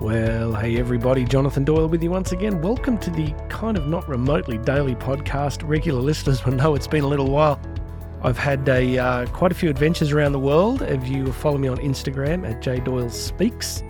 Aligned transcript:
Well, 0.00 0.54
hey 0.54 0.78
everybody, 0.78 1.26
Jonathan 1.26 1.62
Doyle 1.62 1.86
with 1.86 2.02
you 2.02 2.10
once 2.10 2.32
again. 2.32 2.62
Welcome 2.62 2.96
to 3.00 3.10
the 3.10 3.32
kind 3.50 3.76
of 3.76 3.86
not 3.86 4.08
remotely 4.08 4.56
daily 4.56 4.94
podcast. 4.94 5.60
Regular 5.62 6.00
listeners 6.00 6.42
will 6.42 6.54
know 6.54 6.74
it's 6.74 6.86
been 6.86 7.04
a 7.04 7.06
little 7.06 7.30
while. 7.30 7.60
I've 8.22 8.38
had 8.38 8.66
a 8.66 8.96
uh, 8.96 9.26
quite 9.26 9.52
a 9.52 9.54
few 9.54 9.68
adventures 9.68 10.10
around 10.10 10.32
the 10.32 10.38
world. 10.38 10.80
If 10.80 11.06
you 11.06 11.30
follow 11.30 11.58
me 11.58 11.68
on 11.68 11.76
Instagram 11.76 12.48
at 12.48 12.62
jdoylespeaks, 12.62 13.82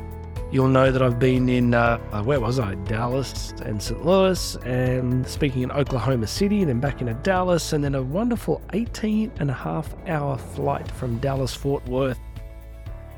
you'll 0.52 0.66
know 0.66 0.90
that 0.90 1.00
I've 1.00 1.20
been 1.20 1.48
in 1.48 1.74
uh, 1.74 1.98
where 2.24 2.40
was 2.40 2.58
I? 2.58 2.74
Dallas 2.74 3.54
and 3.64 3.80
St. 3.80 4.04
Louis, 4.04 4.56
and 4.64 5.24
speaking 5.28 5.62
in 5.62 5.70
Oklahoma 5.70 6.26
City, 6.26 6.58
and 6.62 6.70
then 6.70 6.80
back 6.80 7.00
into 7.00 7.14
Dallas, 7.14 7.72
and 7.72 7.84
then 7.84 7.94
a 7.94 8.02
wonderful 8.02 8.60
18 8.72 9.30
and 9.38 9.48
a 9.48 9.54
half 9.54 9.94
hour 10.08 10.36
flight 10.36 10.90
from 10.90 11.18
Dallas 11.18 11.54
Fort 11.54 11.86
Worth 11.86 12.18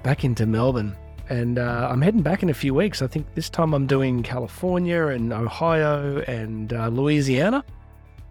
back 0.02 0.24
into 0.24 0.44
Melbourne 0.44 0.94
and 1.28 1.58
uh, 1.58 1.88
I'm 1.90 2.02
heading 2.02 2.22
back 2.22 2.42
in 2.42 2.50
a 2.50 2.54
few 2.54 2.74
weeks. 2.74 3.02
I 3.02 3.06
think 3.06 3.26
this 3.34 3.48
time 3.48 3.74
I'm 3.74 3.86
doing 3.86 4.22
California 4.22 5.06
and 5.06 5.32
Ohio 5.32 6.20
and 6.22 6.72
uh, 6.72 6.88
Louisiana 6.88 7.64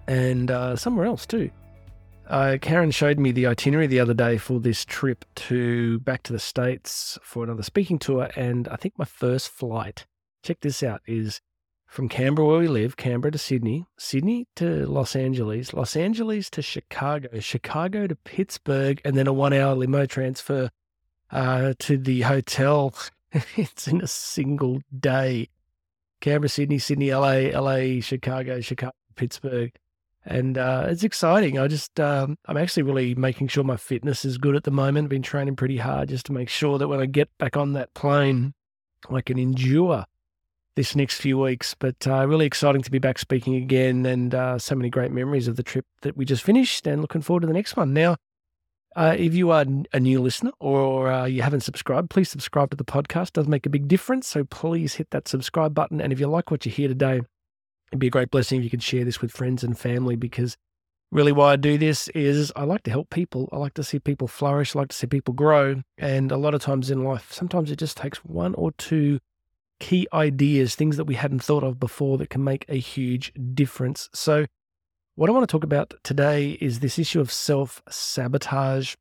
and 0.07 0.51
uh, 0.51 0.75
somewhere 0.75 1.05
else 1.05 1.25
too. 1.25 1.49
Uh, 2.27 2.57
Karen 2.61 2.91
showed 2.91 3.19
me 3.19 3.31
the 3.31 3.47
itinerary 3.47 3.87
the 3.87 3.99
other 3.99 4.13
day 4.13 4.37
for 4.37 4.59
this 4.59 4.85
trip 4.85 5.25
to 5.35 5.99
back 5.99 6.23
to 6.23 6.33
the 6.33 6.39
States 6.39 7.19
for 7.23 7.43
another 7.43 7.63
speaking 7.63 7.99
tour. 7.99 8.29
And 8.35 8.67
I 8.69 8.77
think 8.77 8.97
my 8.97 9.05
first 9.05 9.49
flight, 9.49 10.05
check 10.43 10.61
this 10.61 10.81
out, 10.81 11.01
is 11.05 11.41
from 11.87 12.07
Canberra, 12.07 12.47
where 12.47 12.59
we 12.59 12.69
live, 12.69 12.95
Canberra 12.95 13.33
to 13.33 13.37
Sydney, 13.37 13.85
Sydney 13.97 14.47
to 14.55 14.85
Los 14.87 15.13
Angeles, 15.13 15.73
Los 15.73 15.97
Angeles 15.97 16.49
to 16.51 16.61
Chicago, 16.61 17.39
Chicago 17.41 18.07
to 18.07 18.15
Pittsburgh, 18.15 19.01
and 19.03 19.17
then 19.17 19.27
a 19.27 19.33
one 19.33 19.51
hour 19.51 19.75
limo 19.75 20.05
transfer 20.05 20.69
uh, 21.31 21.73
to 21.79 21.97
the 21.97 22.21
hotel. 22.21 22.93
it's 23.55 23.87
in 23.87 24.01
a 24.01 24.07
single 24.07 24.81
day. 24.97 25.49
Canberra, 26.19 26.49
Sydney, 26.49 26.79
Sydney, 26.79 27.13
LA, 27.13 27.49
LA, 27.59 27.99
Chicago, 28.01 28.61
Chicago, 28.61 28.93
Pittsburgh. 29.15 29.71
And 30.23 30.57
uh, 30.57 30.85
it's 30.87 31.03
exciting. 31.03 31.57
I 31.57 31.67
just, 31.67 31.99
um, 31.99 32.37
I'm 32.45 32.57
actually 32.57 32.83
really 32.83 33.15
making 33.15 33.47
sure 33.47 33.63
my 33.63 33.77
fitness 33.77 34.23
is 34.23 34.37
good 34.37 34.55
at 34.55 34.63
the 34.63 34.71
moment. 34.71 35.05
I've 35.05 35.09
been 35.09 35.23
training 35.23 35.55
pretty 35.55 35.77
hard 35.77 36.09
just 36.09 36.27
to 36.27 36.33
make 36.33 36.47
sure 36.49 36.77
that 36.77 36.87
when 36.87 36.99
I 36.99 37.07
get 37.07 37.35
back 37.39 37.57
on 37.57 37.73
that 37.73 37.93
plane, 37.95 38.53
I 39.09 39.21
can 39.21 39.39
endure 39.39 40.05
this 40.75 40.95
next 40.95 41.19
few 41.19 41.39
weeks. 41.39 41.75
But 41.77 42.05
uh, 42.05 42.27
really 42.27 42.45
exciting 42.45 42.83
to 42.83 42.91
be 42.91 42.99
back 42.99 43.17
speaking 43.17 43.55
again 43.55 44.05
and 44.05 44.35
uh, 44.35 44.59
so 44.59 44.75
many 44.75 44.91
great 44.91 45.11
memories 45.11 45.47
of 45.47 45.55
the 45.55 45.63
trip 45.63 45.85
that 46.03 46.15
we 46.15 46.23
just 46.23 46.43
finished 46.43 46.85
and 46.85 47.01
looking 47.01 47.21
forward 47.21 47.41
to 47.41 47.47
the 47.47 47.53
next 47.53 47.75
one. 47.75 47.91
Now, 47.91 48.17
uh, 48.95 49.15
if 49.17 49.33
you 49.33 49.51
are 49.51 49.65
a 49.93 49.99
new 49.99 50.21
listener 50.21 50.51
or 50.59 51.11
uh, 51.11 51.25
you 51.25 51.41
haven't 51.41 51.61
subscribed, 51.61 52.09
please 52.09 52.29
subscribe 52.29 52.71
to 52.71 52.77
the 52.77 52.83
podcast. 52.83 53.29
It 53.29 53.33
does 53.33 53.47
make 53.47 53.65
a 53.65 53.69
big 53.69 53.87
difference. 53.87 54.27
So 54.27 54.43
please 54.43 54.95
hit 54.95 55.11
that 55.11 55.27
subscribe 55.27 55.73
button. 55.73 56.01
And 56.01 56.11
if 56.11 56.19
you 56.19 56.27
like 56.27 56.51
what 56.51 56.65
you 56.65 56.71
hear 56.71 56.89
today, 56.89 57.21
it'd 57.91 57.99
be 57.99 58.07
a 58.07 58.11
great 58.11 58.31
blessing 58.31 58.59
if 58.59 58.63
you 58.63 58.69
could 58.69 58.83
share 58.83 59.05
this 59.05 59.21
with 59.21 59.31
friends 59.31 59.63
and 59.63 59.77
family 59.77 60.15
because 60.15 60.57
really 61.11 61.31
why 61.31 61.53
I 61.53 61.55
do 61.55 61.77
this 61.77 62.09
is 62.09 62.51
I 62.55 62.63
like 62.63 62.83
to 62.83 62.91
help 62.91 63.09
people. 63.09 63.47
I 63.51 63.57
like 63.57 63.73
to 63.75 63.83
see 63.83 63.99
people 63.99 64.27
flourish. 64.27 64.75
I 64.75 64.79
like 64.79 64.89
to 64.89 64.95
see 64.95 65.07
people 65.07 65.33
grow. 65.33 65.81
And 65.97 66.31
a 66.31 66.37
lot 66.37 66.53
of 66.53 66.61
times 66.61 66.91
in 66.91 67.03
life, 67.03 67.31
sometimes 67.31 67.71
it 67.71 67.79
just 67.79 67.97
takes 67.97 68.19
one 68.25 68.55
or 68.55 68.71
two 68.73 69.19
key 69.79 70.07
ideas, 70.13 70.75
things 70.75 70.97
that 70.97 71.05
we 71.05 71.15
hadn't 71.15 71.43
thought 71.43 71.63
of 71.63 71.79
before 71.79 72.17
that 72.17 72.29
can 72.29 72.43
make 72.43 72.65
a 72.67 72.75
huge 72.75 73.31
difference. 73.53 74.09
So 74.13 74.45
what 75.15 75.29
I 75.29 75.33
want 75.33 75.47
to 75.47 75.51
talk 75.51 75.63
about 75.63 75.93
today 76.03 76.51
is 76.61 76.79
this 76.79 76.97
issue 76.97 77.19
of 77.19 77.31
self 77.31 77.81
sabotage. 77.89 78.95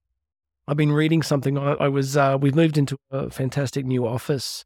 I've 0.66 0.76
been 0.76 0.92
reading 0.92 1.22
something. 1.22 1.58
I, 1.58 1.88
was 1.88 2.16
uh, 2.16 2.36
we've 2.40 2.54
moved 2.54 2.78
into 2.78 2.96
a 3.10 3.30
fantastic 3.30 3.84
new 3.84 4.06
office, 4.06 4.64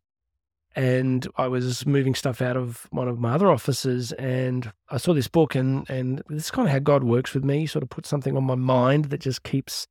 and 0.75 1.27
I 1.37 1.49
was 1.49 1.87
moving 1.87 2.15
stuff 2.15 2.43
out 2.43 2.57
of 2.57 2.87
one 2.91 3.09
of 3.09 3.19
my 3.19 3.35
other 3.35 3.51
offices, 3.51 4.13
and 4.13 4.73
I 4.89 4.97
saw 4.97 5.15
this 5.15 5.29
book, 5.29 5.55
and 5.55 5.89
and 5.89 6.23
this 6.29 6.45
is 6.45 6.51
kind 6.51 6.69
of 6.69 6.73
how 6.73 6.79
God 6.81 7.05
works 7.05 7.35
with 7.35 7.45
me. 7.45 7.61
He 7.61 7.67
sort 7.67 7.83
of 7.83 7.91
put 7.91 8.07
something 8.07 8.37
on 8.37 8.45
my 8.45 8.55
mind 8.55 9.07
that 9.07 9.21
just 9.21 9.43
keeps 9.43 9.87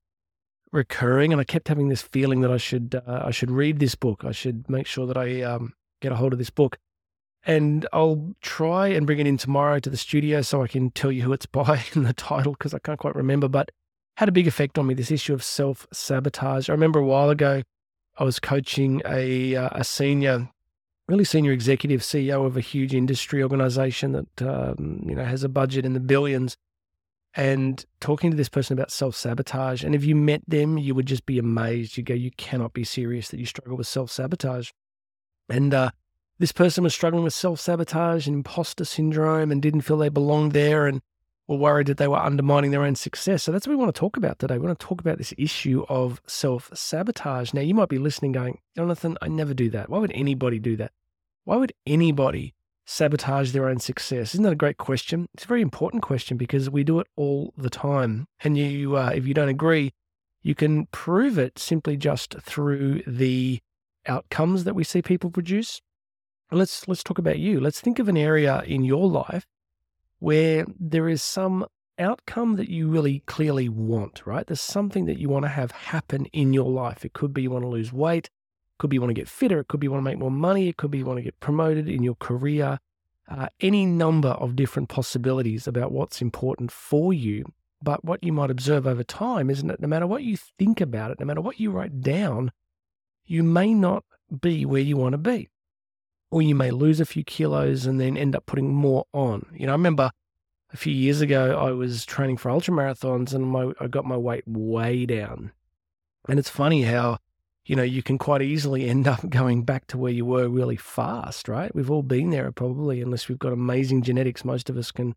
recurring, 0.72 1.32
and 1.32 1.40
I 1.40 1.46
kept 1.46 1.68
having 1.68 1.90
this 1.90 2.02
feeling 2.02 2.42
that 2.42 2.52
I 2.52 2.58
should 2.58 3.02
uh, 3.08 3.24
I 3.26 3.32
should 3.32 3.52
read 3.52 3.80
this 3.80 3.96
book. 3.96 4.24
I 4.26 4.32
should 4.32 4.70
make 4.70 4.88
sure 4.88 5.08
that 5.08 5.18
I 5.18 5.42
um, 5.42 5.74
get 6.02 6.12
a 6.12 6.16
hold 6.16 6.34
of 6.34 6.40
this 6.40 6.50
book 6.50 6.78
and 7.46 7.86
I'll 7.92 8.34
try 8.42 8.88
and 8.88 9.06
bring 9.06 9.20
it 9.20 9.28
in 9.28 9.38
tomorrow 9.38 9.80
to 9.80 9.90
the 9.90 9.98
studio 9.98 10.42
so 10.42 10.64
I 10.64 10.68
can 10.68 10.92
tell 10.92 11.12
you 11.12 11.24
who 11.24 11.34
it's 11.34 11.46
by 11.46 11.84
in 11.96 12.04
the 12.04 12.14
title 12.14 12.54
because 12.54 12.74
I 12.74 12.80
can't 12.80 13.00
quite 13.00 13.16
remember. 13.16 13.48
But 13.48 13.72
had 14.18 14.30
a 14.30 14.34
big 14.34 14.48
effect 14.48 14.78
on 14.78 14.88
me 14.88 14.94
this 14.94 15.12
issue 15.12 15.34
of 15.34 15.44
self 15.44 15.88
sabotage. 15.92 16.70
I 16.70 16.74
remember 16.74 17.00
a 17.00 17.06
while 17.06 17.30
ago 17.30 17.64
I 18.18 18.24
was 18.24 18.40
coaching 18.40 19.02
a 19.06 19.56
uh, 19.56 19.70
a 19.72 19.84
senior, 19.84 20.50
really 21.08 21.26
senior 21.26 21.52
executive 21.52 22.02
CEO 22.02 22.46
of 22.46 22.56
a 22.56 22.62
huge 22.62 22.94
industry 22.94 23.42
organization 23.42 24.12
that 24.12 24.42
um, 24.42 25.04
you 25.06 25.16
know 25.16 25.26
has 25.26 25.44
a 25.44 25.50
budget 25.50 25.86
in 25.86 25.94
the 25.94 26.00
billions, 26.00 26.56
and 27.36 27.86
talking 28.00 28.30
to 28.30 28.38
this 28.38 28.50
person 28.50 28.78
about 28.78 28.92
self 28.92 29.16
sabotage. 29.16 29.84
And 29.84 29.96
if 29.96 30.06
you 30.06 30.16
met 30.16 30.44
them, 30.48 30.78
you 30.78 30.94
would 30.96 31.08
just 31.08 31.26
be 31.26 31.40
amazed. 31.40 31.98
You 31.98 32.04
go, 32.04 32.14
you 32.14 32.32
cannot 32.38 32.74
be 32.74 32.84
serious 32.84 33.30
that 33.30 33.40
you 33.40 33.46
struggle 33.46 33.78
with 33.78 33.88
self 33.88 34.12
sabotage. 34.12 34.70
And 35.50 35.74
uh, 35.74 35.92
this 36.40 36.52
person 36.52 36.84
was 36.84 36.94
struggling 36.94 37.24
with 37.24 37.34
self 37.34 37.60
sabotage 37.60 38.28
and 38.28 38.36
imposter 38.36 38.86
syndrome 38.86 39.52
and 39.52 39.62
didn't 39.62 39.82
feel 39.82 39.98
they 39.98 40.10
belonged 40.10 40.54
there 40.54 40.88
and 40.88 41.02
were 41.48 41.58
worried 41.58 41.88
that 41.88 41.98
they 41.98 42.08
were 42.08 42.18
undermining 42.18 42.72
their 42.72 42.84
own 42.84 42.96
success. 42.96 43.44
So 43.44 43.52
that's 43.52 43.68
what 43.68 43.72
we 43.72 43.78
want 43.78 43.94
to 43.94 44.00
talk 44.00 44.18
about 44.18 44.40
today. 44.40 44.58
We 44.58 44.66
want 44.66 44.80
to 44.80 44.86
talk 44.86 45.02
about 45.02 45.18
this 45.18 45.34
issue 45.38 45.86
of 45.90 46.22
self 46.26 46.70
sabotage. 46.74 47.54
Now, 47.54 47.62
you 47.62 47.74
might 47.74 47.90
be 47.90 47.98
listening 47.98 48.32
going, 48.32 48.60
Jonathan, 48.76 49.18
I 49.22 49.28
never 49.28 49.54
do 49.54 49.70
that. 49.72 49.90
Why 49.90 50.00
would 50.00 50.12
anybody 50.14 50.60
do 50.60 50.76
that? 50.78 50.92
Why 51.44 51.58
would 51.58 51.74
anybody 51.86 52.56
sabotage 52.86 53.52
their 53.52 53.68
own 53.68 53.80
success? 53.80 54.34
Isn't 54.34 54.44
that 54.44 54.54
a 54.54 54.56
great 54.58 54.78
question? 54.78 55.28
It's 55.34 55.46
a 55.46 55.48
very 55.48 55.62
important 55.62 56.04
question 56.04 56.38
because 56.38 56.70
we 56.70 56.84
do 56.84 57.00
it 57.00 57.08
all 57.16 57.54
the 57.58 57.70
time. 57.70 58.28
And 58.44 58.58
you, 58.58 58.98
uh, 58.98 59.12
if 59.14 59.28
you 59.28 59.34
don't 59.34 59.50
agree, 59.50 59.94
you 60.42 60.56
can 60.56 60.88
prove 60.88 61.38
it 61.38 61.60
simply 61.60 61.98
just 61.98 62.36
through 62.42 63.02
the 63.08 63.60
outcomes 64.06 64.66
that 64.66 64.74
we 64.74 64.84
see 64.84 65.02
people 65.02 65.30
produce 65.30 65.82
let's 66.52 66.88
let's 66.88 67.04
talk 67.04 67.18
about 67.18 67.40
you. 67.40 67.60
Let's 67.60 67.82
think 67.82 68.00
of 68.00 68.08
an 68.08 68.18
area 68.18 68.64
in 68.66 68.84
your 68.84 69.08
life 69.08 69.46
where 70.20 70.66
there 70.80 71.10
is 71.10 71.22
some 71.22 71.66
outcome 72.00 72.56
that 72.56 72.70
you 72.70 72.88
really 72.88 73.22
clearly 73.26 73.70
want, 73.70 74.26
right? 74.26 74.48
There's 74.48 74.62
something 74.62 75.06
that 75.06 75.20
you 75.20 75.30
want 75.30 75.44
to 75.44 75.50
have 75.50 75.72
happen 75.72 76.26
in 76.28 76.54
your 76.54 76.70
life. 76.70 77.06
It 77.06 77.14
could 77.14 77.34
be 77.34 77.44
you 77.44 77.52
want 77.52 77.64
to 77.64 77.70
lose 77.70 77.92
weight, 77.92 78.28
it 78.28 78.78
could 78.80 78.90
be 78.90 78.96
you 78.96 79.02
want 79.02 79.10
to 79.10 79.22
get 79.22 79.28
fitter, 79.28 79.60
it 79.60 79.68
could 79.68 79.80
be 79.80 79.88
you 79.88 79.92
want 79.92 80.02
to 80.02 80.10
make 80.10 80.20
more 80.20 80.32
money, 80.32 80.70
it 80.70 80.78
could 80.78 80.92
be 80.92 81.00
you 81.00 81.06
want 81.06 81.18
to 81.18 81.24
get 81.24 81.40
promoted 81.40 81.90
in 81.90 82.04
your 82.04 82.16
career. 82.16 82.80
Uh, 83.30 83.48
any 83.62 83.86
number 83.86 84.30
of 84.30 84.56
different 84.56 84.90
possibilities 84.90 85.66
about 85.66 85.94
what's 85.94 86.22
important 86.22 86.72
for 86.72 87.14
you. 87.14 87.46
But 87.82 88.04
what 88.04 88.24
you 88.24 88.34
might 88.34 88.52
observe 88.52 88.86
over 88.86 89.04
time 89.04 89.50
isn't 89.50 89.68
that 89.68 89.80
no 89.80 89.88
matter 89.88 90.08
what 90.08 90.24
you 90.24 90.38
think 90.38 90.82
about 90.82 91.12
it, 91.12 91.20
no 91.20 91.26
matter 91.26 91.42
what 91.42 91.60
you 91.60 91.72
write 91.72 92.02
down, 92.02 92.52
you 93.26 93.44
may 93.44 93.74
not 93.74 94.04
be 94.42 94.66
where 94.66 94.82
you 94.82 94.98
want 94.98 95.14
to 95.14 95.18
be 95.18 95.50
or 96.34 96.42
you 96.42 96.56
may 96.56 96.72
lose 96.72 97.00
a 97.00 97.06
few 97.06 97.24
kilos 97.24 97.86
and 97.86 98.02
then 98.02 98.18
end 98.18 98.36
up 98.36 98.48
putting 98.48 98.74
more 98.74 99.06
on. 99.14 99.46
You 99.54 99.68
know, 99.68 99.74
I 99.74 99.76
remember 99.76 100.10
a 100.74 100.78
few 100.78 100.92
years 100.92 101.22
ago 101.22 101.60
I 101.60 101.72
was 101.74 102.08
training 102.08 102.38
for 102.38 102.50
ultra 102.50 102.74
marathons 102.74 103.36
and 103.36 103.46
my 103.46 103.72
I 103.80 103.86
got 103.86 104.04
my 104.04 104.18
weight 104.18 104.44
way 104.48 105.06
down. 105.06 105.52
And 106.28 106.40
it's 106.40 106.50
funny 106.50 106.84
how, 106.84 107.20
you 107.66 107.76
know, 107.76 107.84
you 107.84 108.02
can 108.02 108.18
quite 108.18 108.42
easily 108.42 108.90
end 108.90 109.08
up 109.08 109.30
going 109.30 109.64
back 109.64 109.86
to 109.88 109.98
where 110.00 110.12
you 110.12 110.26
were 110.26 110.50
really 110.50 110.76
fast, 110.76 111.48
right? 111.48 111.74
We've 111.76 111.92
all 111.92 112.02
been 112.02 112.32
there 112.32 112.52
probably, 112.52 113.00
unless 113.00 113.30
we've 113.30 113.38
got 113.38 113.54
amazing 113.54 114.02
genetics. 114.02 114.44
Most 114.44 114.72
of 114.72 114.78
us 114.78 114.90
can 114.90 115.14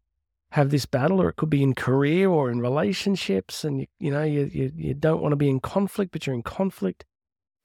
have 0.50 0.68
this 0.68 0.84
battle, 0.84 1.22
or 1.22 1.30
it 1.30 1.36
could 1.36 1.50
be 1.50 1.62
in 1.62 1.74
career 1.74 2.28
or 2.28 2.50
in 2.50 2.60
relationships. 2.60 3.64
And, 3.64 3.80
you, 3.80 3.86
you 3.98 4.10
know, 4.10 4.22
you, 4.22 4.50
you, 4.52 4.70
you 4.76 4.92
don't 4.92 5.22
want 5.22 5.32
to 5.32 5.36
be 5.36 5.48
in 5.48 5.60
conflict, 5.60 6.12
but 6.12 6.26
you're 6.26 6.36
in 6.36 6.42
conflict. 6.42 7.06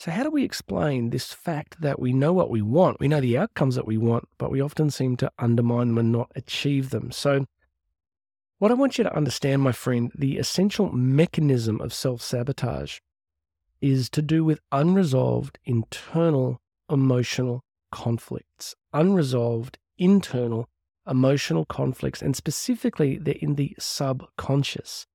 So, 0.01 0.09
how 0.09 0.23
do 0.23 0.31
we 0.31 0.43
explain 0.43 1.11
this 1.11 1.31
fact 1.31 1.79
that 1.81 1.99
we 1.99 2.11
know 2.11 2.33
what 2.33 2.49
we 2.49 2.63
want? 2.63 2.99
We 2.99 3.07
know 3.07 3.21
the 3.21 3.37
outcomes 3.37 3.75
that 3.75 3.85
we 3.85 3.99
want, 3.99 4.27
but 4.39 4.49
we 4.49 4.59
often 4.59 4.89
seem 4.89 5.15
to 5.17 5.31
undermine 5.37 5.89
them 5.89 5.99
and 5.99 6.11
not 6.11 6.31
achieve 6.35 6.89
them. 6.89 7.11
So, 7.11 7.45
what 8.57 8.71
I 8.71 8.73
want 8.73 8.97
you 8.97 9.03
to 9.03 9.15
understand, 9.15 9.61
my 9.61 9.71
friend, 9.71 10.11
the 10.15 10.39
essential 10.39 10.91
mechanism 10.91 11.79
of 11.81 11.93
self 11.93 12.23
sabotage 12.23 12.97
is 13.79 14.09
to 14.09 14.23
do 14.23 14.43
with 14.43 14.59
unresolved 14.71 15.59
internal 15.65 16.59
emotional 16.89 17.63
conflicts, 17.91 18.73
unresolved 18.93 19.77
internal 19.99 20.67
emotional 21.07 21.63
conflicts, 21.63 22.23
and 22.23 22.35
specifically 22.35 23.19
they're 23.19 23.35
in 23.39 23.53
the 23.53 23.75
subconscious, 23.77 25.05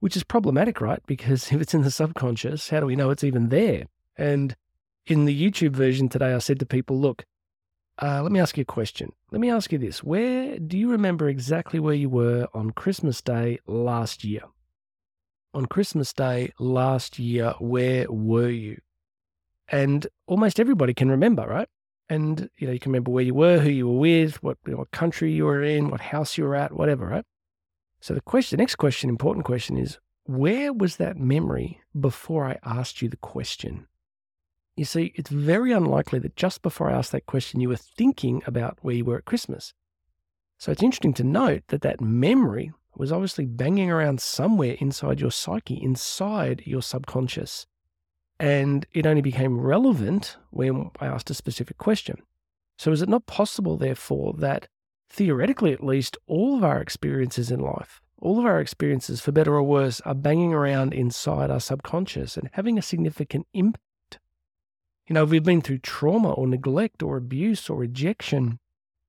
which 0.00 0.16
is 0.16 0.24
problematic, 0.24 0.80
right? 0.80 1.00
Because 1.06 1.52
if 1.52 1.60
it's 1.60 1.74
in 1.74 1.82
the 1.82 1.92
subconscious, 1.92 2.70
how 2.70 2.80
do 2.80 2.86
we 2.86 2.96
know 2.96 3.10
it's 3.10 3.22
even 3.22 3.50
there? 3.50 3.84
And 4.16 4.56
in 5.06 5.24
the 5.24 5.50
YouTube 5.50 5.72
version 5.72 6.08
today, 6.08 6.34
I 6.34 6.38
said 6.38 6.58
to 6.60 6.66
people, 6.66 6.98
look, 6.98 7.24
uh, 8.02 8.22
let 8.22 8.32
me 8.32 8.40
ask 8.40 8.56
you 8.56 8.62
a 8.62 8.64
question. 8.64 9.12
Let 9.30 9.40
me 9.40 9.50
ask 9.50 9.72
you 9.72 9.78
this. 9.78 10.02
Where 10.02 10.58
do 10.58 10.78
you 10.78 10.90
remember 10.90 11.28
exactly 11.28 11.78
where 11.78 11.94
you 11.94 12.08
were 12.08 12.48
on 12.54 12.70
Christmas 12.70 13.20
Day 13.20 13.58
last 13.66 14.24
year? 14.24 14.42
On 15.52 15.66
Christmas 15.66 16.12
Day 16.12 16.52
last 16.58 17.18
year, 17.18 17.54
where 17.58 18.10
were 18.10 18.48
you? 18.48 18.80
And 19.68 20.06
almost 20.26 20.58
everybody 20.58 20.94
can 20.94 21.10
remember, 21.10 21.46
right? 21.46 21.68
And, 22.08 22.48
you 22.56 22.66
know, 22.66 22.72
you 22.72 22.80
can 22.80 22.90
remember 22.90 23.10
where 23.10 23.24
you 23.24 23.34
were, 23.34 23.58
who 23.58 23.70
you 23.70 23.88
were 23.88 23.98
with, 23.98 24.42
what, 24.42 24.58
what 24.64 24.90
country 24.90 25.32
you 25.32 25.44
were 25.44 25.62
in, 25.62 25.90
what 25.90 26.00
house 26.00 26.38
you 26.38 26.44
were 26.44 26.56
at, 26.56 26.72
whatever, 26.72 27.06
right? 27.06 27.24
So 28.00 28.14
the 28.14 28.20
question, 28.20 28.58
next 28.58 28.76
question, 28.76 29.10
important 29.10 29.44
question 29.44 29.76
is, 29.76 29.98
where 30.24 30.72
was 30.72 30.96
that 30.96 31.18
memory 31.18 31.80
before 31.98 32.46
I 32.46 32.58
asked 32.64 33.02
you 33.02 33.08
the 33.08 33.16
question? 33.16 33.86
You 34.80 34.86
see, 34.86 35.12
it's 35.14 35.28
very 35.28 35.72
unlikely 35.72 36.20
that 36.20 36.36
just 36.36 36.62
before 36.62 36.88
I 36.88 36.94
asked 36.94 37.12
that 37.12 37.26
question, 37.26 37.60
you 37.60 37.68
were 37.68 37.76
thinking 37.76 38.42
about 38.46 38.78
where 38.80 38.94
you 38.94 39.04
were 39.04 39.18
at 39.18 39.26
Christmas. 39.26 39.74
So 40.56 40.72
it's 40.72 40.82
interesting 40.82 41.12
to 41.16 41.22
note 41.22 41.64
that 41.68 41.82
that 41.82 42.00
memory 42.00 42.72
was 42.96 43.12
obviously 43.12 43.44
banging 43.44 43.90
around 43.90 44.22
somewhere 44.22 44.78
inside 44.80 45.20
your 45.20 45.32
psyche, 45.32 45.74
inside 45.74 46.62
your 46.64 46.80
subconscious. 46.80 47.66
And 48.38 48.86
it 48.94 49.04
only 49.04 49.20
became 49.20 49.60
relevant 49.60 50.38
when 50.48 50.92
I 50.98 51.08
asked 51.08 51.28
a 51.28 51.34
specific 51.34 51.76
question. 51.76 52.16
So, 52.78 52.90
is 52.90 53.02
it 53.02 53.08
not 53.10 53.26
possible, 53.26 53.76
therefore, 53.76 54.32
that 54.38 54.66
theoretically 55.10 55.74
at 55.74 55.84
least, 55.84 56.16
all 56.26 56.56
of 56.56 56.64
our 56.64 56.80
experiences 56.80 57.50
in 57.50 57.60
life, 57.60 58.00
all 58.16 58.38
of 58.38 58.46
our 58.46 58.58
experiences, 58.58 59.20
for 59.20 59.30
better 59.30 59.56
or 59.56 59.62
worse, 59.62 60.00
are 60.06 60.14
banging 60.14 60.54
around 60.54 60.94
inside 60.94 61.50
our 61.50 61.60
subconscious 61.60 62.38
and 62.38 62.48
having 62.54 62.78
a 62.78 62.82
significant 62.82 63.46
impact? 63.52 63.84
You 65.10 65.14
know, 65.14 65.24
if 65.24 65.30
we've 65.30 65.42
been 65.42 65.60
through 65.60 65.78
trauma 65.78 66.30
or 66.30 66.46
neglect 66.46 67.02
or 67.02 67.16
abuse 67.16 67.68
or 67.68 67.76
rejection, 67.76 68.60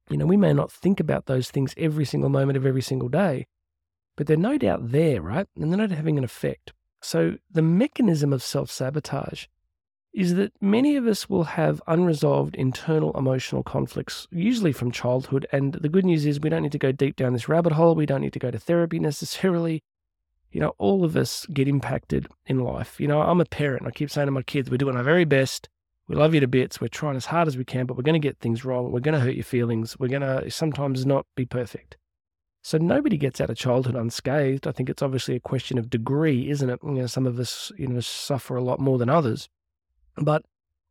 you 0.09 0.17
know, 0.17 0.25
we 0.25 0.35
may 0.35 0.51
not 0.51 0.71
think 0.71 0.99
about 0.99 1.27
those 1.27 1.51
things 1.51 1.75
every 1.77 2.05
single 2.05 2.27
moment 2.27 2.57
of 2.57 2.65
every 2.65 2.81
single 2.81 3.07
day, 3.07 3.45
but 4.15 4.25
they're 4.25 4.35
no 4.35 4.57
doubt 4.57 4.91
there, 4.91 5.21
right? 5.21 5.45
And 5.55 5.71
they're 5.71 5.77
not 5.77 5.91
having 5.91 6.17
an 6.17 6.23
effect. 6.23 6.73
So 7.03 7.37
the 7.51 7.61
mechanism 7.61 8.33
of 8.33 8.41
self 8.41 8.71
sabotage 8.71 9.45
is 10.11 10.33
that 10.33 10.53
many 10.59 10.95
of 10.95 11.05
us 11.05 11.29
will 11.29 11.43
have 11.43 11.83
unresolved 11.85 12.55
internal 12.55 13.15
emotional 13.15 13.61
conflicts, 13.61 14.27
usually 14.31 14.73
from 14.73 14.89
childhood. 14.89 15.45
And 15.51 15.73
the 15.73 15.87
good 15.87 16.03
news 16.03 16.25
is 16.25 16.39
we 16.39 16.49
don't 16.49 16.63
need 16.63 16.71
to 16.71 16.79
go 16.79 16.91
deep 16.91 17.15
down 17.15 17.33
this 17.33 17.47
rabbit 17.47 17.73
hole. 17.73 17.93
We 17.93 18.07
don't 18.07 18.21
need 18.21 18.33
to 18.33 18.39
go 18.39 18.49
to 18.49 18.57
therapy 18.57 18.97
necessarily. 18.97 19.83
You 20.51 20.61
know, 20.61 20.73
all 20.79 21.03
of 21.05 21.15
us 21.15 21.45
get 21.53 21.67
impacted 21.67 22.27
in 22.47 22.57
life. 22.57 22.99
You 22.99 23.07
know, 23.07 23.21
I'm 23.21 23.39
a 23.39 23.45
parent. 23.45 23.85
I 23.85 23.91
keep 23.91 24.09
saying 24.09 24.25
to 24.25 24.31
my 24.31 24.41
kids, 24.41 24.71
we're 24.71 24.77
doing 24.77 24.97
our 24.97 25.03
very 25.03 25.25
best. 25.25 25.69
We 26.11 26.17
love 26.17 26.33
you 26.33 26.41
to 26.41 26.47
bits. 26.47 26.81
We're 26.81 26.89
trying 26.89 27.15
as 27.15 27.27
hard 27.27 27.47
as 27.47 27.55
we 27.55 27.63
can, 27.63 27.85
but 27.85 27.95
we're 27.95 28.03
going 28.03 28.21
to 28.21 28.27
get 28.27 28.37
things 28.39 28.65
wrong. 28.65 28.91
We're 28.91 28.99
going 28.99 29.13
to 29.13 29.21
hurt 29.21 29.35
your 29.35 29.45
feelings. 29.45 29.97
We're 29.97 30.09
going 30.09 30.23
to 30.23 30.51
sometimes 30.51 31.05
not 31.05 31.25
be 31.37 31.45
perfect. 31.45 31.95
So 32.61 32.77
nobody 32.77 33.15
gets 33.15 33.39
out 33.39 33.49
of 33.49 33.55
childhood 33.55 33.95
unscathed. 33.95 34.67
I 34.67 34.73
think 34.73 34.89
it's 34.89 35.01
obviously 35.01 35.37
a 35.37 35.39
question 35.39 35.77
of 35.77 35.89
degree, 35.89 36.49
isn't 36.49 36.69
it? 36.69 36.79
You 36.83 36.91
know, 36.91 37.07
some 37.07 37.25
of 37.25 37.39
us, 37.39 37.71
you 37.77 37.87
know, 37.87 38.01
suffer 38.01 38.57
a 38.57 38.61
lot 38.61 38.81
more 38.81 38.97
than 38.97 39.09
others, 39.09 39.47
but 40.17 40.43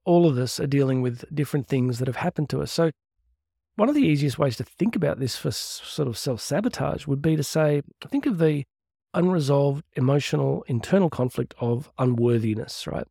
all 0.07 0.27
of 0.27 0.39
us 0.39 0.59
are 0.59 0.67
dealing 0.67 1.03
with 1.03 1.23
different 1.35 1.69
things 1.69 1.99
that 1.99 2.09
have 2.09 2.17
happened 2.17 2.49
to 2.49 2.63
us. 2.63 2.73
So 2.73 2.91
one 3.77 3.91
of 3.91 3.95
the 3.95 4.07
easiest 4.07 4.39
ways 4.39 4.57
to 4.57 4.65
think 4.65 4.97
about 4.97 5.21
this 5.21 5.37
for 5.37 5.51
sort 5.51 6.09
of 6.09 6.17
self 6.17 6.41
sabotage 6.41 7.07
would 7.07 7.21
be 7.21 7.37
to 7.37 7.45
say, 7.45 7.83
think 8.09 8.25
of 8.25 8.39
the 8.39 8.65
unresolved 9.13 9.85
emotional 9.97 10.65
internal 10.67 11.11
conflict 11.11 11.53
of 11.61 11.91
unworthiness, 11.99 12.87
right? 12.87 13.07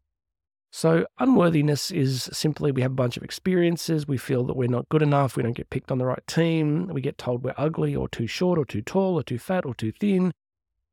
So, 0.72 1.08
unworthiness 1.18 1.90
is 1.90 2.30
simply 2.32 2.72
we 2.72 2.84
have 2.84 2.92
a 2.92 2.96
bunch 2.96 3.18
of 3.18 3.24
experiences. 3.24 4.08
We 4.08 4.18
feel 4.18 4.44
that 4.46 4.56
we're 4.56 4.68
not 4.68 4.88
good 4.90 5.02
enough. 5.02 5.36
We 5.36 5.42
don't 5.42 5.56
get 5.58 5.72
picked 5.72 5.92
on 5.92 5.98
the 5.98 6.06
right 6.06 6.26
team. 6.28 6.88
We 6.88 7.02
get 7.02 7.18
told 7.18 7.44
we're 7.44 7.56
ugly 7.58 7.96
or 7.96 8.08
too 8.08 8.28
short 8.28 8.60
or 8.60 8.66
too 8.66 8.84
tall 8.84 9.16
or 9.16 9.24
too 9.24 9.40
fat 9.40 9.66
or 9.66 9.74
too 9.74 9.92
thin, 9.92 10.32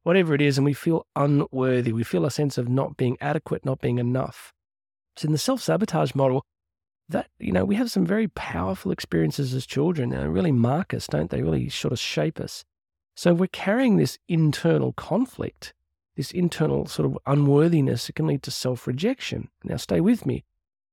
whatever 0.02 0.34
it 0.34 0.40
is. 0.40 0.56
And 0.56 0.64
we 0.64 0.72
feel 0.72 1.06
unworthy. 1.14 1.92
We 1.92 2.04
feel 2.04 2.24
a 2.24 2.30
sense 2.30 2.56
of 2.56 2.70
not 2.70 2.96
being 2.96 3.18
adequate, 3.20 3.66
not 3.66 3.82
being 3.82 3.98
enough. 3.98 4.54
So, 5.16 5.26
in 5.26 5.32
the 5.32 5.38
self 5.38 5.60
sabotage 5.60 6.14
model, 6.14 6.42
that, 7.10 7.28
you 7.38 7.52
know, 7.52 7.64
we 7.66 7.74
have 7.76 7.90
some 7.90 8.06
very 8.06 8.28
powerful 8.28 8.90
experiences 8.90 9.52
as 9.52 9.66
children 9.66 10.12
and 10.12 10.32
really 10.32 10.52
mark 10.52 10.94
us, 10.94 11.06
don't 11.06 11.30
they? 11.30 11.42
Really 11.42 11.68
sort 11.68 11.92
of 11.92 11.98
shape 11.98 12.40
us. 12.40 12.64
So, 13.14 13.34
we're 13.34 13.46
carrying 13.48 13.98
this 13.98 14.18
internal 14.26 14.94
conflict 14.94 15.74
this 16.16 16.32
internal 16.32 16.86
sort 16.86 17.06
of 17.06 17.18
unworthiness, 17.26 18.08
it 18.08 18.14
can 18.14 18.26
lead 18.26 18.42
to 18.42 18.50
self 18.50 18.86
rejection. 18.86 19.48
Now, 19.62 19.76
stay 19.76 20.00
with 20.00 20.26
me. 20.26 20.44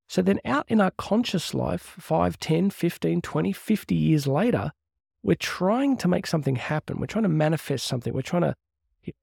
So, 0.08 0.22
then 0.22 0.40
out 0.46 0.66
in 0.68 0.82
our 0.82 0.92
conscious 0.92 1.54
life, 1.54 1.96
5, 2.00 2.40
10, 2.40 2.70
15, 2.70 3.22
20, 3.22 3.52
50 3.54 3.96
years 3.96 4.28
later, 4.28 4.72
we're 5.24 5.36
trying 5.36 5.98
to 5.98 6.08
make 6.08 6.28
something 6.28 6.58
happen. 6.58 7.00
We're 7.00 7.08
trying 7.08 7.24
to 7.24 7.30
manifest 7.30 7.86
something. 7.88 8.14
We're 8.14 8.22
trying 8.22 8.44
to 8.44 8.56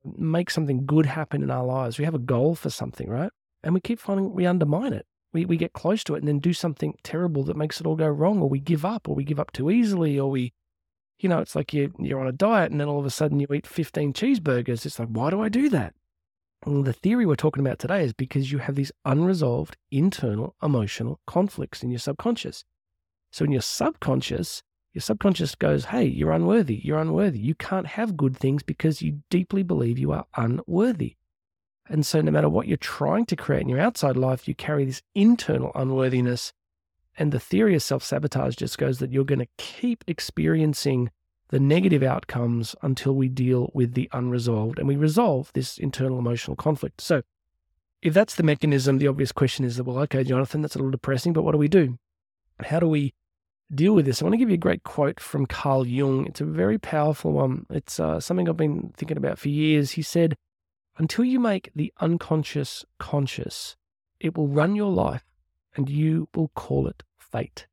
make 0.04 0.50
something 0.50 0.86
good 0.86 1.06
happen 1.06 1.42
in 1.42 1.50
our 1.50 1.64
lives. 1.64 1.98
We 1.98 2.04
have 2.06 2.14
a 2.14 2.18
goal 2.18 2.54
for 2.54 2.70
something, 2.70 3.08
right? 3.08 3.30
And 3.62 3.74
we 3.74 3.80
keep 3.80 4.00
finding 4.00 4.32
we 4.32 4.46
undermine 4.46 4.94
it. 4.94 5.06
We, 5.32 5.44
we 5.44 5.56
get 5.56 5.74
close 5.74 6.02
to 6.04 6.14
it 6.14 6.18
and 6.18 6.28
then 6.28 6.40
do 6.40 6.52
something 6.52 6.94
terrible 7.04 7.44
that 7.44 7.56
makes 7.56 7.80
it 7.80 7.86
all 7.86 7.94
go 7.94 8.08
wrong, 8.08 8.40
or 8.40 8.48
we 8.48 8.58
give 8.58 8.84
up, 8.84 9.08
or 9.08 9.14
we 9.14 9.22
give 9.22 9.38
up 9.38 9.52
too 9.52 9.70
easily, 9.70 10.18
or 10.18 10.28
we 10.28 10.52
you 11.22 11.28
know, 11.28 11.38
it's 11.38 11.54
like 11.54 11.72
you, 11.72 11.92
you're 11.98 12.20
on 12.20 12.26
a 12.26 12.32
diet 12.32 12.70
and 12.70 12.80
then 12.80 12.88
all 12.88 12.98
of 12.98 13.06
a 13.06 13.10
sudden 13.10 13.40
you 13.40 13.46
eat 13.52 13.66
15 13.66 14.12
cheeseburgers. 14.12 14.86
It's 14.86 14.98
like, 14.98 15.08
why 15.08 15.30
do 15.30 15.40
I 15.40 15.48
do 15.48 15.68
that? 15.68 15.94
Well, 16.66 16.82
the 16.82 16.92
theory 16.92 17.24
we're 17.24 17.36
talking 17.36 17.64
about 17.64 17.78
today 17.78 18.04
is 18.04 18.12
because 18.12 18.52
you 18.52 18.58
have 18.58 18.74
these 18.74 18.92
unresolved 19.04 19.76
internal 19.90 20.54
emotional 20.62 21.20
conflicts 21.26 21.82
in 21.82 21.90
your 21.90 21.98
subconscious. 21.98 22.64
So 23.32 23.44
in 23.44 23.52
your 23.52 23.62
subconscious, 23.62 24.62
your 24.92 25.00
subconscious 25.02 25.54
goes, 25.54 25.86
Hey, 25.86 26.04
you're 26.04 26.32
unworthy. 26.32 26.80
You're 26.84 27.00
unworthy. 27.00 27.38
You 27.38 27.54
can't 27.54 27.86
have 27.86 28.16
good 28.16 28.36
things 28.36 28.62
because 28.62 29.00
you 29.00 29.22
deeply 29.30 29.62
believe 29.62 29.98
you 29.98 30.12
are 30.12 30.26
unworthy. 30.36 31.16
And 31.88 32.04
so, 32.04 32.20
no 32.20 32.30
matter 32.30 32.48
what 32.48 32.68
you're 32.68 32.76
trying 32.76 33.26
to 33.26 33.36
create 33.36 33.62
in 33.62 33.68
your 33.68 33.80
outside 33.80 34.16
life, 34.16 34.46
you 34.46 34.54
carry 34.54 34.84
this 34.84 35.02
internal 35.14 35.72
unworthiness 35.74 36.52
and 37.20 37.32
the 37.32 37.38
theory 37.38 37.74
of 37.74 37.82
self 37.82 38.02
sabotage 38.02 38.56
just 38.56 38.78
goes 38.78 38.98
that 38.98 39.12
you're 39.12 39.24
going 39.24 39.40
to 39.40 39.48
keep 39.58 40.02
experiencing 40.06 41.10
the 41.50 41.60
negative 41.60 42.02
outcomes 42.02 42.74
until 42.80 43.14
we 43.14 43.28
deal 43.28 43.70
with 43.74 43.92
the 43.92 44.08
unresolved 44.12 44.78
and 44.78 44.88
we 44.88 44.96
resolve 44.96 45.50
this 45.52 45.76
internal 45.76 46.18
emotional 46.18 46.56
conflict. 46.56 47.02
So, 47.02 47.20
if 48.00 48.14
that's 48.14 48.36
the 48.36 48.42
mechanism, 48.42 48.96
the 48.96 49.08
obvious 49.08 49.32
question 49.32 49.66
is 49.66 49.76
that, 49.76 49.84
well, 49.84 49.98
okay, 49.98 50.24
Jonathan, 50.24 50.62
that's 50.62 50.74
a 50.74 50.78
little 50.78 50.90
depressing, 50.90 51.34
but 51.34 51.42
what 51.42 51.52
do 51.52 51.58
we 51.58 51.68
do? 51.68 51.98
How 52.64 52.80
do 52.80 52.88
we 52.88 53.12
deal 53.74 53.94
with 53.94 54.06
this? 54.06 54.22
I 54.22 54.24
want 54.24 54.32
to 54.32 54.38
give 54.38 54.48
you 54.48 54.54
a 54.54 54.58
great 54.58 54.82
quote 54.82 55.20
from 55.20 55.44
Carl 55.44 55.86
Jung. 55.86 56.26
It's 56.26 56.40
a 56.40 56.46
very 56.46 56.78
powerful 56.78 57.32
one. 57.32 57.66
It's 57.68 58.00
uh, 58.00 58.20
something 58.20 58.48
I've 58.48 58.56
been 58.56 58.94
thinking 58.96 59.18
about 59.18 59.38
for 59.38 59.50
years. 59.50 59.90
He 59.92 60.02
said, 60.02 60.38
Until 60.96 61.26
you 61.26 61.38
make 61.38 61.70
the 61.76 61.92
unconscious 62.00 62.86
conscious, 62.98 63.76
it 64.18 64.38
will 64.38 64.48
run 64.48 64.74
your 64.74 64.90
life 64.90 65.24
and 65.76 65.90
you 65.90 66.26
will 66.34 66.48
call 66.54 66.86
it 66.86 67.02
fate. 67.30 67.66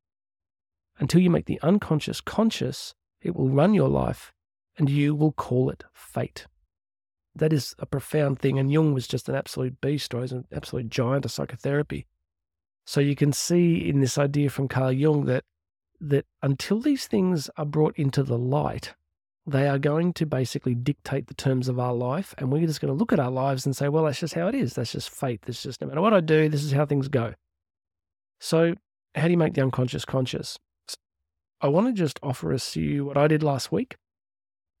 Until 0.98 1.20
you 1.20 1.30
make 1.30 1.46
the 1.46 1.60
unconscious 1.62 2.20
conscious, 2.20 2.94
it 3.20 3.34
will 3.34 3.48
run 3.48 3.74
your 3.74 3.88
life 3.88 4.32
and 4.76 4.88
you 4.88 5.14
will 5.14 5.32
call 5.32 5.70
it 5.70 5.84
fate. 5.92 6.46
That 7.34 7.52
is 7.52 7.74
a 7.78 7.86
profound 7.86 8.38
thing. 8.38 8.58
And 8.58 8.70
Jung 8.70 8.94
was 8.94 9.06
just 9.06 9.28
an 9.28 9.34
absolute 9.34 9.80
beast, 9.80 10.12
or 10.14 10.22
he's 10.22 10.32
an 10.32 10.46
absolute 10.52 10.88
giant 10.88 11.24
of 11.24 11.30
psychotherapy. 11.30 12.06
So 12.86 13.00
you 13.00 13.14
can 13.14 13.32
see 13.32 13.88
in 13.88 14.00
this 14.00 14.18
idea 14.18 14.50
from 14.50 14.68
Carl 14.68 14.92
Jung 14.92 15.26
that 15.26 15.44
that 16.00 16.26
until 16.42 16.80
these 16.80 17.06
things 17.06 17.50
are 17.56 17.64
brought 17.64 17.98
into 17.98 18.22
the 18.22 18.38
light, 18.38 18.94
they 19.46 19.68
are 19.68 19.78
going 19.78 20.12
to 20.12 20.26
basically 20.26 20.74
dictate 20.74 21.26
the 21.26 21.34
terms 21.34 21.68
of 21.68 21.78
our 21.78 21.94
life. 21.94 22.34
And 22.38 22.52
we're 22.52 22.66
just 22.66 22.80
going 22.80 22.92
to 22.92 22.98
look 22.98 23.12
at 23.12 23.18
our 23.18 23.30
lives 23.30 23.66
and 23.66 23.76
say, 23.76 23.88
well, 23.88 24.04
that's 24.04 24.20
just 24.20 24.34
how 24.34 24.46
it 24.46 24.54
is. 24.54 24.74
That's 24.74 24.92
just 24.92 25.10
fate. 25.10 25.42
That's 25.44 25.62
just 25.62 25.80
no 25.80 25.88
matter 25.88 26.00
what 26.00 26.14
I 26.14 26.20
do, 26.20 26.48
this 26.48 26.62
is 26.62 26.72
how 26.72 26.86
things 26.86 27.08
go. 27.08 27.34
So 28.40 28.74
how 29.14 29.24
do 29.24 29.30
you 29.30 29.38
make 29.38 29.54
the 29.54 29.62
unconscious 29.62 30.04
conscious? 30.04 30.58
I 31.60 31.68
want 31.68 31.88
to 31.88 31.92
just 31.92 32.20
offer 32.22 32.52
us 32.52 32.76
you 32.76 33.04
what 33.04 33.16
I 33.16 33.26
did 33.26 33.42
last 33.42 33.72
week. 33.72 33.96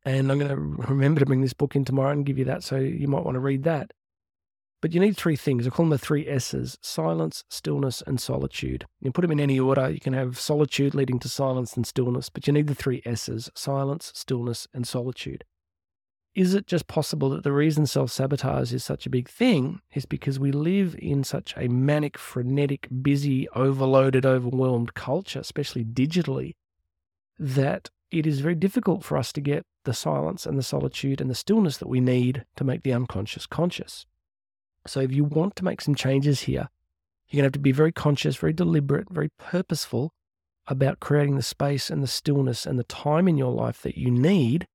And 0.04 0.30
I'm 0.30 0.38
going 0.38 0.50
to 0.50 0.56
remember 0.88 1.20
to 1.20 1.26
bring 1.26 1.40
this 1.40 1.52
book 1.52 1.74
in 1.74 1.84
tomorrow 1.84 2.12
and 2.12 2.24
give 2.24 2.38
you 2.38 2.44
that. 2.44 2.62
So 2.62 2.76
you 2.76 3.08
might 3.08 3.24
want 3.24 3.34
to 3.34 3.40
read 3.40 3.64
that. 3.64 3.92
But 4.80 4.94
you 4.94 5.00
need 5.00 5.16
three 5.16 5.34
things. 5.34 5.66
I 5.66 5.70
call 5.70 5.86
them 5.86 5.90
the 5.90 5.98
three 5.98 6.28
S's 6.28 6.78
silence, 6.80 7.42
stillness, 7.50 8.00
and 8.06 8.20
solitude. 8.20 8.86
You 9.00 9.10
put 9.10 9.22
them 9.22 9.32
in 9.32 9.40
any 9.40 9.58
order. 9.58 9.90
You 9.90 9.98
can 9.98 10.12
have 10.12 10.38
solitude 10.38 10.94
leading 10.94 11.18
to 11.18 11.28
silence 11.28 11.74
and 11.74 11.84
stillness, 11.84 12.28
but 12.28 12.46
you 12.46 12.52
need 12.52 12.68
the 12.68 12.76
three 12.76 13.02
S's 13.04 13.50
silence, 13.56 14.12
stillness, 14.14 14.68
and 14.72 14.86
solitude 14.86 15.44
is 16.38 16.54
it 16.54 16.68
just 16.68 16.86
possible 16.86 17.30
that 17.30 17.42
the 17.42 17.50
reason 17.50 17.84
self 17.84 18.12
sabotage 18.12 18.72
is 18.72 18.84
such 18.84 19.06
a 19.06 19.10
big 19.10 19.28
thing 19.28 19.80
is 19.92 20.06
because 20.06 20.38
we 20.38 20.52
live 20.52 20.94
in 21.00 21.24
such 21.24 21.52
a 21.56 21.66
manic, 21.66 22.16
frenetic, 22.16 22.86
busy, 23.02 23.48
overloaded, 23.56 24.24
overwhelmed 24.24 24.94
culture, 24.94 25.40
especially 25.40 25.84
digitally, 25.84 26.54
that 27.40 27.90
it 28.12 28.24
is 28.24 28.38
very 28.38 28.54
difficult 28.54 29.02
for 29.02 29.16
us 29.16 29.32
to 29.32 29.40
get 29.40 29.66
the 29.84 29.92
silence 29.92 30.46
and 30.46 30.56
the 30.56 30.62
solitude 30.62 31.20
and 31.20 31.28
the 31.28 31.34
stillness 31.34 31.78
that 31.78 31.88
we 31.88 32.00
need 32.00 32.44
to 32.54 32.62
make 32.62 32.84
the 32.84 32.92
unconscious 32.92 33.44
conscious. 33.44 34.06
So, 34.86 35.00
if 35.00 35.10
you 35.10 35.24
want 35.24 35.56
to 35.56 35.64
make 35.64 35.80
some 35.80 35.96
changes 35.96 36.42
here, 36.42 36.68
you're 37.28 37.42
going 37.42 37.42
to 37.42 37.46
have 37.46 37.52
to 37.54 37.58
be 37.58 37.72
very 37.72 37.90
conscious, 37.90 38.36
very 38.36 38.52
deliberate, 38.52 39.10
very 39.10 39.30
purposeful 39.40 40.12
about 40.68 41.00
creating 41.00 41.34
the 41.34 41.42
space 41.42 41.90
and 41.90 42.00
the 42.00 42.06
stillness 42.06 42.64
and 42.64 42.78
the 42.78 42.84
time 42.84 43.26
in 43.26 43.36
your 43.36 43.52
life 43.52 43.82
that 43.82 43.98
you 43.98 44.08
need 44.08 44.68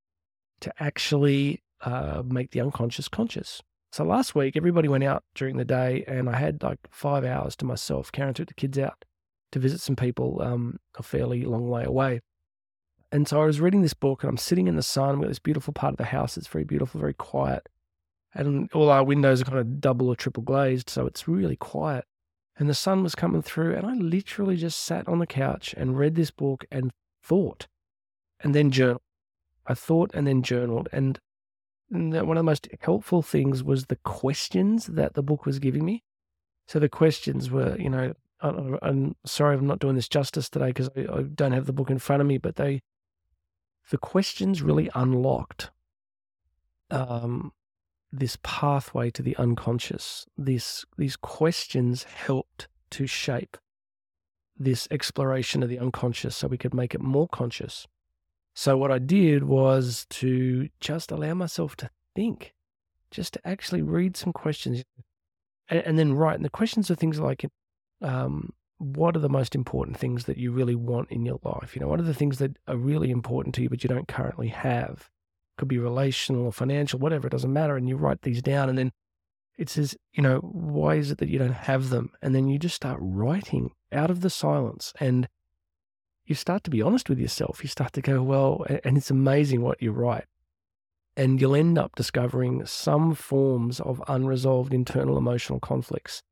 to 0.63 0.73
actually 0.79 1.61
uh, 1.81 2.23
make 2.25 2.51
the 2.51 2.61
unconscious 2.61 3.07
conscious. 3.07 3.61
So 3.91 4.03
last 4.03 4.33
week, 4.33 4.57
everybody 4.57 4.87
went 4.87 5.03
out 5.03 5.23
during 5.35 5.57
the 5.57 5.65
day, 5.65 6.03
and 6.07 6.29
I 6.29 6.37
had 6.37 6.63
like 6.63 6.79
five 6.89 7.23
hours 7.23 7.55
to 7.57 7.65
myself. 7.65 8.11
Karen 8.11 8.33
took 8.33 8.47
the 8.47 8.53
kids 8.53 8.79
out 8.79 9.05
to 9.51 9.59
visit 9.59 9.81
some 9.81 9.95
people 9.95 10.41
um, 10.41 10.79
a 10.97 11.03
fairly 11.03 11.43
long 11.45 11.69
way 11.69 11.83
away. 11.83 12.21
And 13.11 13.27
so 13.27 13.39
I 13.41 13.45
was 13.45 13.61
reading 13.61 13.83
this 13.83 13.93
book 13.93 14.23
and 14.23 14.29
I'm 14.31 14.37
sitting 14.37 14.67
in 14.67 14.75
the 14.75 14.81
sun. 14.81 15.21
Got 15.21 15.27
this 15.27 15.37
beautiful 15.37 15.71
part 15.71 15.93
of 15.93 15.97
the 15.97 16.05
house. 16.05 16.35
It's 16.35 16.47
very 16.47 16.63
beautiful, 16.63 16.99
very 16.99 17.13
quiet. 17.13 17.69
And 18.33 18.71
all 18.73 18.89
our 18.89 19.03
windows 19.03 19.41
are 19.41 19.45
kind 19.45 19.59
of 19.59 19.79
double 19.79 20.09
or 20.09 20.15
triple 20.15 20.41
glazed. 20.41 20.89
So 20.89 21.05
it's 21.05 21.27
really 21.27 21.55
quiet. 21.55 22.05
And 22.57 22.67
the 22.67 22.73
sun 22.73 23.03
was 23.03 23.13
coming 23.13 23.43
through. 23.43 23.75
And 23.75 23.85
I 23.85 23.93
literally 23.93 24.57
just 24.57 24.79
sat 24.79 25.07
on 25.07 25.19
the 25.19 25.27
couch 25.27 25.75
and 25.77 25.95
read 25.95 26.15
this 26.15 26.31
book 26.31 26.65
and 26.71 26.89
thought 27.23 27.67
and 28.39 28.55
then 28.55 28.71
journaled. 28.71 29.01
I 29.65 29.73
thought 29.73 30.11
and 30.13 30.27
then 30.27 30.43
journaled. 30.43 30.89
And 30.91 31.19
one 31.89 32.15
of 32.15 32.35
the 32.35 32.43
most 32.43 32.67
helpful 32.81 33.21
things 33.21 33.63
was 33.63 33.85
the 33.85 33.97
questions 33.97 34.87
that 34.87 35.13
the 35.13 35.23
book 35.23 35.45
was 35.45 35.59
giving 35.59 35.85
me. 35.85 36.03
So 36.67 36.79
the 36.79 36.89
questions 36.89 37.51
were, 37.51 37.77
you 37.77 37.89
know, 37.89 38.13
I'm 38.41 39.15
sorry 39.25 39.55
I'm 39.55 39.67
not 39.67 39.79
doing 39.79 39.95
this 39.95 40.09
justice 40.09 40.49
today 40.49 40.67
because 40.67 40.89
I, 40.97 41.23
don't 41.23 41.53
have 41.53 41.65
the 41.65 41.73
book 41.73 41.89
in 41.89 41.99
front 41.99 42.21
of 42.21 42.27
me, 42.27 42.37
but 42.37 42.57
they, 42.57 42.81
the 43.89 43.97
questions 43.97 44.61
really 44.61 44.89
unlocked 44.95 45.71
um, 46.91 47.53
this 48.11 48.37
pathway 48.43 49.09
to 49.11 49.21
the 49.21 49.35
unconscious. 49.37 50.25
This, 50.37 50.85
these 50.97 51.15
questions 51.15 52.03
helped 52.03 52.67
to 52.91 53.07
shape 53.07 53.57
this 54.57 54.87
exploration 54.91 55.63
of 55.63 55.69
the 55.69 55.79
unconscious 55.79 56.35
so 56.35 56.47
we 56.47 56.57
could 56.57 56.73
make 56.73 56.93
it 56.93 57.01
more 57.01 57.27
conscious. 57.27 57.87
So, 58.55 58.77
what 58.77 58.91
I 58.91 58.99
did 58.99 59.43
was 59.43 60.05
to 60.11 60.69
just 60.79 61.11
allow 61.11 61.33
myself 61.33 61.75
to 61.77 61.89
think, 62.15 62.53
just 63.09 63.33
to 63.33 63.47
actually 63.47 63.81
read 63.81 64.15
some 64.15 64.33
questions 64.33 64.83
and, 65.69 65.79
and 65.79 65.99
then 65.99 66.13
write. 66.13 66.35
And 66.35 66.45
the 66.45 66.49
questions 66.49 66.91
are 66.91 66.95
things 66.95 67.19
like, 67.19 67.45
um, 68.01 68.53
what 68.77 69.15
are 69.15 69.19
the 69.19 69.29
most 69.29 69.55
important 69.55 69.97
things 69.97 70.25
that 70.25 70.37
you 70.37 70.51
really 70.51 70.75
want 70.75 71.09
in 71.09 71.25
your 71.25 71.39
life? 71.43 71.75
You 71.75 71.81
know, 71.81 71.87
what 71.87 71.99
are 71.99 72.03
the 72.03 72.13
things 72.13 72.39
that 72.39 72.57
are 72.67 72.77
really 72.77 73.11
important 73.11 73.55
to 73.55 73.63
you, 73.63 73.69
but 73.69 73.83
you 73.83 73.87
don't 73.87 74.07
currently 74.07 74.49
have? 74.49 75.09
Could 75.57 75.67
be 75.67 75.77
relational 75.77 76.45
or 76.45 76.51
financial, 76.51 76.99
whatever, 76.99 77.27
it 77.27 77.31
doesn't 77.31 77.53
matter. 77.53 77.75
And 77.75 77.87
you 77.87 77.95
write 77.95 78.21
these 78.21 78.41
down 78.41 78.69
and 78.69 78.77
then 78.77 78.91
it 79.57 79.69
says, 79.69 79.95
you 80.13 80.23
know, 80.23 80.39
why 80.39 80.95
is 80.95 81.11
it 81.11 81.19
that 81.19 81.29
you 81.29 81.39
don't 81.39 81.53
have 81.53 81.89
them? 81.89 82.11
And 82.21 82.33
then 82.33 82.49
you 82.49 82.57
just 82.57 82.75
start 82.75 82.97
writing 83.01 83.71
out 83.91 84.09
of 84.09 84.21
the 84.21 84.29
silence 84.29 84.93
and 84.99 85.27
you 86.25 86.35
start 86.35 86.63
to 86.63 86.69
be 86.69 86.81
honest 86.81 87.09
with 87.09 87.19
yourself. 87.19 87.63
You 87.63 87.69
start 87.69 87.93
to 87.93 88.01
go, 88.01 88.21
well, 88.21 88.65
and 88.83 88.97
it's 88.97 89.11
amazing 89.11 89.61
what 89.61 89.81
you 89.81 89.91
write. 89.91 90.25
And 91.15 91.39
you'll 91.39 91.55
end 91.55 91.77
up 91.77 91.95
discovering 91.95 92.65
some 92.65 93.13
forms 93.13 93.79
of 93.79 94.01
unresolved 94.07 94.73
internal 94.73 95.17
emotional 95.17 95.59
conflicts. 95.59 96.23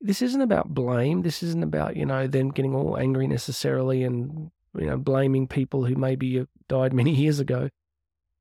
This 0.00 0.20
isn't 0.20 0.40
about 0.40 0.74
blame. 0.74 1.22
This 1.22 1.42
isn't 1.42 1.62
about, 1.62 1.96
you 1.96 2.04
know, 2.04 2.26
then 2.26 2.48
getting 2.48 2.74
all 2.74 2.98
angry 2.98 3.26
necessarily 3.26 4.02
and, 4.02 4.50
you 4.76 4.86
know, 4.86 4.98
blaming 4.98 5.46
people 5.46 5.84
who 5.84 5.94
maybe 5.94 6.40
uh, 6.40 6.44
died 6.68 6.92
many 6.92 7.14
years 7.14 7.38
ago. 7.38 7.70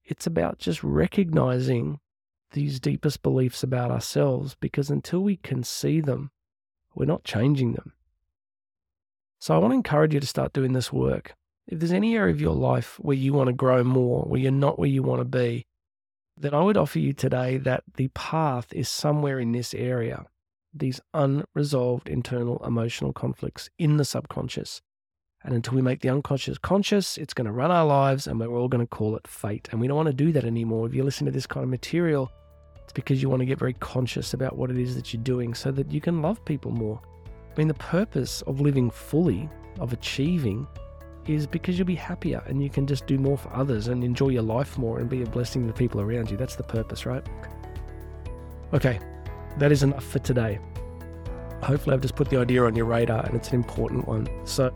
It's 0.04 0.26
about 0.26 0.58
just 0.58 0.84
recognizing 0.84 2.00
these 2.52 2.80
deepest 2.80 3.22
beliefs 3.22 3.64
about 3.64 3.92
ourselves 3.92 4.58
because 4.60 4.90
until 4.90 5.22
we 5.22 5.38
can 5.38 5.64
see 5.64 6.02
them, 6.02 6.32
we're 6.96 7.06
not 7.06 7.24
changing 7.24 7.74
them. 7.74 7.94
So 9.42 9.56
I 9.56 9.58
want 9.58 9.72
to 9.72 9.76
encourage 9.76 10.14
you 10.14 10.20
to 10.20 10.28
start 10.28 10.54
doing 10.54 10.74
this 10.74 10.94
work. 10.94 11.34
If 11.68 11.80
there's 11.80 11.92
any 11.92 12.16
area 12.16 12.32
of 12.32 12.40
your 12.40 12.54
life 12.54 13.00
where 13.00 13.18
you 13.18 13.34
want 13.34 13.48
to 13.48 13.54
grow 13.54 13.84
more, 13.84 14.22
where 14.26 14.40
you're 14.40 14.52
not 14.52 14.78
where 14.78 14.88
you 14.88 15.02
want 15.02 15.20
to 15.20 15.26
be, 15.26 15.66
then 16.38 16.54
I 16.54 16.62
would 16.62 16.78
offer 16.78 17.00
you 17.00 17.12
today 17.12 17.58
that 17.58 17.84
the 17.96 18.10
path 18.10 18.68
is 18.72 18.88
somewhere 18.88 19.40
in 19.40 19.52
this 19.52 19.74
area, 19.74 20.26
these 20.76 21.02
unresolved 21.16 22.08
internal 22.08 22.64
emotional 22.64 23.14
conflicts 23.14 23.68
in 23.80 23.98
the 23.98 24.06
subconscious. 24.06 24.84
And 25.44 25.56
until 25.56 25.74
we 25.74 25.82
make 25.82 26.02
the 26.02 26.10
unconscious 26.10 26.60
conscious, 26.60 27.18
it's 27.18 27.34
going 27.34 27.48
to 27.48 27.52
run 27.52 27.72
our 27.72 27.86
lives 27.86 28.28
and 28.28 28.40
we're 28.40 28.56
all 28.56 28.68
going 28.68 28.86
to 28.86 28.96
call 28.96 29.16
it 29.16 29.28
fate. 29.28 29.70
And 29.72 29.82
we 29.82 29.88
don't 29.88 29.98
want 29.98 30.06
to 30.06 30.14
do 30.14 30.32
that 30.34 30.46
anymore. 30.46 30.86
If 30.86 30.94
you 30.94 31.04
listen 31.04 31.26
to 31.26 31.32
this 31.32 31.48
kind 31.48 31.64
of 31.64 31.70
material, 31.72 32.32
it's 32.84 32.94
because 32.94 33.24
you 33.24 33.30
want 33.30 33.40
to 33.40 33.48
get 33.48 33.58
very 33.58 33.74
conscious 33.74 34.36
about 34.36 34.56
what 34.56 34.70
it 34.70 34.78
is 34.78 34.96
that 34.96 35.16
you're 35.16 35.24
doing 35.24 35.56
so 35.56 35.72
that 35.72 35.92
you 35.92 36.00
can 36.00 36.22
love 36.22 36.46
people 36.46 36.70
more. 36.70 37.02
I 37.54 37.60
mean, 37.60 37.68
the 37.68 37.74
purpose 37.76 38.42
of 38.44 38.62
living 38.62 38.90
fully, 38.90 39.50
of 39.80 39.94
achieving, 39.94 40.68
is 41.28 41.46
because 41.46 41.78
you'll 41.78 41.86
be 41.88 41.96
happier 41.96 42.44
and 42.48 42.64
you 42.64 42.70
can 42.70 42.88
just 42.88 43.06
do 43.06 43.18
more 43.18 43.38
for 43.38 43.54
others 43.54 43.88
and 43.88 44.04
enjoy 44.04 44.30
your 44.30 44.42
life 44.42 44.78
more 44.78 45.00
and 45.00 45.10
be 45.10 45.22
a 45.22 45.26
blessing 45.26 45.62
to 45.64 45.68
the 45.68 45.74
people 45.74 46.02
around 46.02 46.32
you. 46.32 46.38
That's 46.38 46.56
the 46.56 46.64
purpose, 46.64 47.06
right? 47.06 47.26
Okay, 48.74 49.00
that 49.58 49.72
is 49.72 49.84
enough 49.84 50.06
for 50.06 50.20
today. 50.20 50.60
Hopefully, 51.62 51.94
I've 51.94 52.02
just 52.02 52.16
put 52.16 52.28
the 52.30 52.38
idea 52.38 52.64
on 52.64 52.76
your 52.76 52.86
radar 52.86 53.24
and 53.24 53.36
it's 53.36 53.50
an 53.50 53.56
important 53.56 54.08
one. 54.08 54.28
So, 54.46 54.74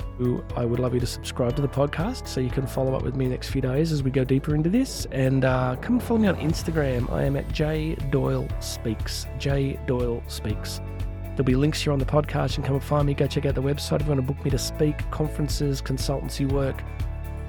I 0.56 0.66
would 0.66 0.80
love 0.80 0.94
you 0.94 1.00
to 1.00 1.08
subscribe 1.08 1.56
to 1.56 1.62
the 1.64 1.68
podcast 1.68 2.28
so 2.28 2.40
you 2.42 2.52
can 2.52 2.68
follow 2.68 2.94
up 2.94 3.02
with 3.02 3.16
me 3.16 3.26
next 3.26 3.50
few 3.50 3.62
days 3.62 3.92
as 3.92 4.04
we 4.04 4.12
go 4.12 4.24
deeper 4.24 4.54
into 4.54 4.70
this. 4.70 5.08
And 5.12 5.46
uh, 5.46 5.78
come 5.82 6.00
follow 6.00 6.20
me 6.20 6.28
on 6.28 6.36
Instagram. 6.36 7.12
I 7.12 7.24
am 7.24 7.38
at 7.38 7.52
J 7.52 7.96
Doyle 8.12 8.48
Speaks. 8.60 9.26
J 9.40 9.80
Doyle 9.88 10.22
Speaks. 10.28 10.80
There'll 11.36 11.46
be 11.46 11.56
links 11.56 11.82
here 11.82 11.92
on 11.92 12.00
the 12.00 12.06
podcast. 12.06 12.52
You 12.52 12.56
can 12.56 12.64
come 12.64 12.76
and 12.76 12.84
find 12.84 13.06
me. 13.06 13.14
Go 13.14 13.28
check 13.28 13.46
out 13.46 13.56
the 13.56 13.62
website 13.62 14.00
if 14.00 14.04
you 14.04 14.14
want 14.14 14.26
to 14.26 14.34
book 14.34 14.42
me 14.46 14.52
to 14.52 14.58
speak, 14.58 15.10
conferences, 15.12 15.82
consultancy 15.82 16.50
work, 16.50 16.82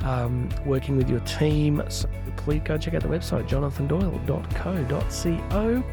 um, 0.02 0.48
working 0.64 0.96
with 0.96 1.08
your 1.08 1.20
team. 1.20 1.80
So 1.88 2.08
please 2.36 2.62
go 2.64 2.76
check 2.78 2.94
out 2.94 3.02
the 3.02 3.08
website, 3.08 3.48
jonathandoyle.co.co. 3.48 5.84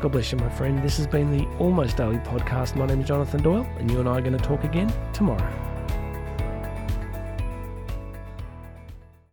God 0.00 0.12
bless 0.12 0.32
you, 0.32 0.38
my 0.38 0.50
friend. 0.50 0.82
This 0.82 0.98
has 0.98 1.06
been 1.06 1.34
the 1.34 1.46
Almost 1.56 1.96
Daily 1.96 2.18
Podcast. 2.18 2.76
My 2.76 2.84
name 2.84 3.00
is 3.00 3.08
Jonathan 3.08 3.42
Doyle, 3.42 3.66
and 3.78 3.90
you 3.90 4.00
and 4.00 4.08
I 4.08 4.18
are 4.18 4.20
going 4.20 4.36
to 4.36 4.44
talk 4.44 4.64
again 4.64 4.92
tomorrow. 5.14 5.73